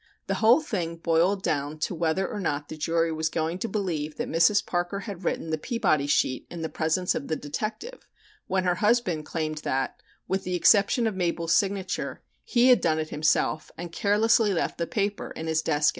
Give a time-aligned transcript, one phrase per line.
[0.25, 4.17] The whole thing boiled down to whether or not the jury was going to believe
[4.17, 4.65] that Mrs.
[4.65, 8.07] Parker had written "the Peabody sheet" in the presence of the detective,
[8.47, 13.09] when her husband claimed that, with the exception of Mabel's signature, he had done it
[13.09, 15.89] himself and carelessly left the paper in his desk in the room.